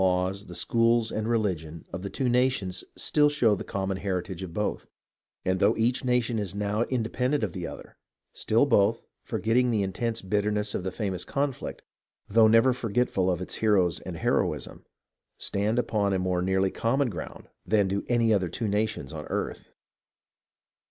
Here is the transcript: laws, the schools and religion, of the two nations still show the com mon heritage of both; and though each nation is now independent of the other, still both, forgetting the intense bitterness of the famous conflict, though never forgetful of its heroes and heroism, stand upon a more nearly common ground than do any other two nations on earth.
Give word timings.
laws, 0.01 0.47
the 0.47 0.55
schools 0.55 1.11
and 1.11 1.27
religion, 1.27 1.85
of 1.93 2.01
the 2.01 2.09
two 2.09 2.27
nations 2.27 2.83
still 2.97 3.29
show 3.29 3.53
the 3.53 3.63
com 3.63 3.89
mon 3.89 3.97
heritage 3.97 4.41
of 4.41 4.51
both; 4.51 4.87
and 5.45 5.59
though 5.59 5.77
each 5.77 6.03
nation 6.03 6.39
is 6.39 6.55
now 6.55 6.81
independent 6.85 7.43
of 7.43 7.53
the 7.53 7.67
other, 7.67 7.95
still 8.33 8.65
both, 8.65 9.05
forgetting 9.21 9.69
the 9.69 9.83
intense 9.83 10.23
bitterness 10.23 10.73
of 10.73 10.83
the 10.83 10.91
famous 10.91 11.23
conflict, 11.23 11.83
though 12.27 12.47
never 12.47 12.73
forgetful 12.73 13.29
of 13.29 13.41
its 13.41 13.57
heroes 13.57 13.99
and 13.99 14.17
heroism, 14.17 14.83
stand 15.37 15.77
upon 15.77 16.13
a 16.13 16.17
more 16.17 16.41
nearly 16.41 16.71
common 16.71 17.07
ground 17.11 17.47
than 17.63 17.87
do 17.87 18.03
any 18.09 18.33
other 18.33 18.49
two 18.49 18.67
nations 18.67 19.13
on 19.13 19.25
earth. 19.27 19.69